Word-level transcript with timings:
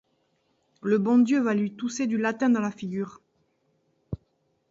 Le 0.81 0.97
bon 0.97 1.19
Dieu 1.19 1.39
va 1.39 1.53
lui 1.53 1.75
tousser 1.75 2.07
du 2.07 2.17
latin 2.17 2.49
dans 2.49 2.59
la 2.59 2.71
figure! 2.71 3.21